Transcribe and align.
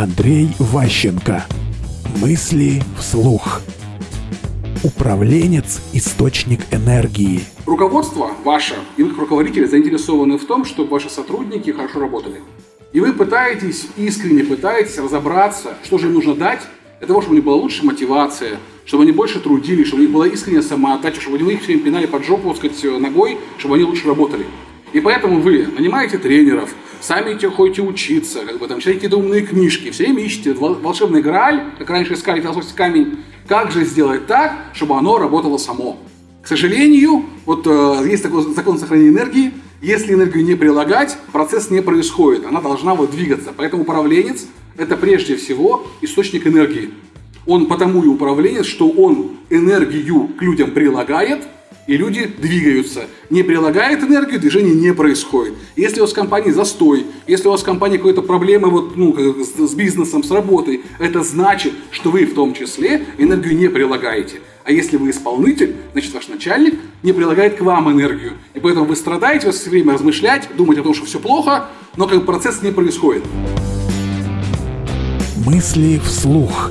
Андрей 0.00 0.48
Ващенко. 0.58 1.44
Мысли 2.22 2.82
вслух. 2.98 3.60
Управленец– 4.82 5.82
источник 5.92 6.60
энергии. 6.70 7.42
Руководство 7.66 8.30
ваше 8.42 8.76
и 8.96 9.02
руководители 9.02 9.66
заинтересованы 9.66 10.38
в 10.38 10.46
том, 10.46 10.64
чтобы 10.64 10.88
ваши 10.88 11.10
сотрудники 11.10 11.68
хорошо 11.68 12.00
работали. 12.00 12.40
И 12.94 13.00
вы 13.00 13.12
пытаетесь, 13.12 13.88
искренне 13.98 14.42
пытаетесь 14.42 14.96
разобраться, 14.96 15.74
что 15.84 15.98
же 15.98 16.06
им 16.06 16.14
нужно 16.14 16.34
дать, 16.34 16.62
для 16.98 17.06
того, 17.06 17.20
чтобы 17.20 17.34
у 17.34 17.36
них 17.36 17.44
была 17.44 17.56
лучшая 17.56 17.84
мотивация, 17.84 18.56
чтобы 18.86 19.02
они 19.02 19.12
больше 19.12 19.38
трудились, 19.38 19.88
чтобы 19.88 20.04
у 20.04 20.06
них 20.06 20.14
была 20.14 20.26
искренняя 20.26 20.62
самоотдача, 20.62 21.20
чтобы 21.20 21.36
они 21.36 21.52
их 21.52 21.62
все 21.62 21.76
пинали 21.76 22.06
под 22.06 22.24
жопу, 22.24 22.54
сказать, 22.54 22.82
ногой, 22.98 23.36
чтобы 23.58 23.74
они 23.74 23.84
лучше 23.84 24.08
работали. 24.08 24.46
И 24.94 25.00
поэтому 25.00 25.42
вы 25.42 25.66
нанимаете 25.66 26.16
тренеров, 26.16 26.74
сами 27.00 27.32
идете, 27.32 27.50
ходите 27.50 27.82
учиться, 27.82 28.40
как 28.46 28.58
бы 28.58 28.66
там 28.66 28.78
читаете 28.78 29.00
какие-то 29.00 29.18
умные 29.18 29.42
книжки, 29.42 29.90
все 29.90 30.04
время 30.04 30.22
ищете 30.22 30.52
волшебный 30.52 31.22
грааль, 31.22 31.64
как 31.78 31.90
раньше 31.90 32.14
искали 32.14 32.40
философский 32.40 32.76
камень, 32.76 33.18
как 33.46 33.70
же 33.70 33.84
сделать 33.84 34.26
так, 34.26 34.52
чтобы 34.72 34.96
оно 34.96 35.18
работало 35.18 35.58
само. 35.58 35.98
К 36.42 36.46
сожалению, 36.46 37.24
вот 37.44 37.66
э, 37.66 38.08
есть 38.08 38.22
такой 38.22 38.42
закон 38.54 38.78
сохранения 38.78 39.10
энергии, 39.10 39.52
если 39.82 40.14
энергию 40.14 40.44
не 40.44 40.54
прилагать, 40.54 41.16
процесс 41.32 41.70
не 41.70 41.82
происходит, 41.82 42.46
она 42.46 42.60
должна 42.60 42.94
вот 42.94 43.10
двигаться. 43.10 43.52
Поэтому 43.56 43.82
управленец– 43.82 44.46
это 44.76 44.96
прежде 44.96 45.36
всего 45.36 45.86
источник 46.00 46.46
энергии. 46.46 46.90
Он 47.46 47.66
потому 47.66 48.02
и 48.02 48.06
управленец, 48.06 48.66
что 48.66 48.88
он 48.88 49.38
энергию 49.50 50.28
к 50.38 50.42
людям 50.42 50.72
прилагает– 50.72 51.44
и 51.90 51.96
люди 51.96 52.24
двигаются. 52.24 53.06
Не 53.30 53.42
прилагает 53.42 54.04
энергию, 54.04 54.38
движение 54.38 54.76
не 54.76 54.94
происходит. 54.94 55.54
Если 55.74 55.98
у 55.98 56.04
вас 56.04 56.12
в 56.12 56.14
компании 56.14 56.52
застой, 56.52 57.04
если 57.26 57.48
у 57.48 57.50
вас 57.50 57.62
в 57.62 57.64
компании 57.64 57.96
какие-то 57.96 58.22
проблемы 58.22 58.70
вот, 58.70 58.96
ну, 58.96 59.16
с 59.42 59.74
бизнесом, 59.74 60.22
с 60.22 60.30
работой, 60.30 60.82
это 61.00 61.24
значит, 61.24 61.72
что 61.90 62.12
вы 62.12 62.26
в 62.26 62.34
том 62.34 62.54
числе 62.54 63.06
энергию 63.18 63.56
не 63.56 63.66
прилагаете. 63.66 64.40
А 64.62 64.70
если 64.70 64.98
вы 64.98 65.10
исполнитель, 65.10 65.74
значит 65.90 66.14
ваш 66.14 66.28
начальник 66.28 66.78
не 67.02 67.12
прилагает 67.12 67.56
к 67.56 67.60
вам 67.62 67.90
энергию. 67.90 68.34
И 68.54 68.60
поэтому 68.60 68.86
вы 68.86 68.94
страдаете, 68.94 69.48
вы 69.48 69.52
все 69.52 69.68
время 69.68 69.94
размышлять, 69.94 70.48
думать 70.56 70.78
о 70.78 70.84
том, 70.84 70.94
что 70.94 71.06
все 71.06 71.18
плохо, 71.18 71.70
но 71.96 72.06
как 72.06 72.20
бы 72.20 72.24
процесс 72.24 72.62
не 72.62 72.70
происходит. 72.70 73.24
Мысли 75.44 76.00
вслух. 76.04 76.70